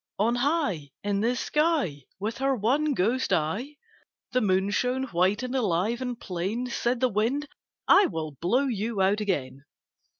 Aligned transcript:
On 0.17 0.33
high 0.33 0.89
In 1.03 1.19
the 1.19 1.35
sky 1.35 2.05
With 2.19 2.39
her 2.39 2.55
one 2.55 2.95
ghost 2.95 3.31
eye, 3.31 3.75
The 4.31 4.41
Moon 4.41 4.71
shone 4.71 5.03
white 5.03 5.43
and 5.43 5.53
alive 5.55 6.01
and 6.01 6.19
plain. 6.19 6.65
Said 6.65 7.01
the 7.01 7.07
Wind 7.07 7.47
"I 7.87 8.07
will 8.07 8.31
blow 8.31 8.65
you 8.65 8.99
out 8.99 9.21
again." 9.21 9.63